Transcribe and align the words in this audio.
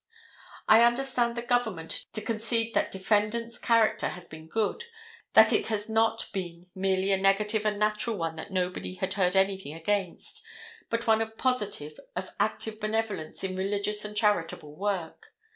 I 0.67 0.81
understand 0.81 1.37
the 1.37 1.43
government 1.43 2.07
to 2.13 2.23
concede 2.23 2.73
that 2.73 2.89
defendant's 2.89 3.59
character 3.59 4.09
has 4.09 4.27
been 4.27 4.47
good: 4.47 4.85
that 5.33 5.53
it 5.53 5.67
has 5.67 5.89
not 5.89 6.27
been 6.33 6.65
merely 6.73 7.11
a 7.11 7.17
negative 7.17 7.67
and 7.67 7.77
natural 7.77 8.17
one 8.17 8.35
that 8.37 8.49
nobody 8.49 8.95
had 8.95 9.13
heard 9.13 9.35
anything 9.35 9.75
against, 9.75 10.43
but 10.89 11.05
one 11.05 11.21
of 11.21 11.37
positive, 11.37 11.99
of 12.15 12.31
active 12.39 12.79
benevolence 12.79 13.43
in 13.43 13.55
religious 13.55 14.03
and 14.03 14.17
charitable 14.17 14.75
work. 14.75 15.35